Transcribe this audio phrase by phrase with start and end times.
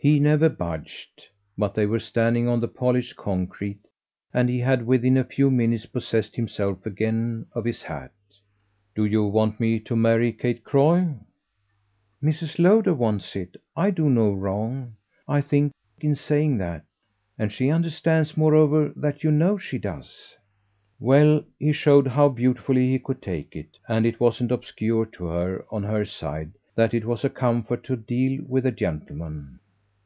[0.00, 1.22] He never budged,
[1.58, 3.80] but they were standing on the polished concrete
[4.32, 8.12] and he had within a few minutes possessed himself again of his hat.
[8.94, 11.08] "Do you want me to marry Kate Croy?"
[12.22, 12.60] "Mrs.
[12.60, 14.94] Lowder wants it I do no wrong,
[15.26, 16.84] I think, in saying that;
[17.36, 20.36] and she understands moreover that you know she does."
[21.00, 25.64] Well, he showed how beautifully he could take it; and it wasn't obscure to her,
[25.72, 29.58] on her side, that it was a comfort to deal with a gentleman.